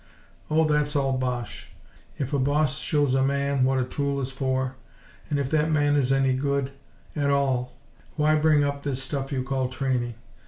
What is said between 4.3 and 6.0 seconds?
for; and if that man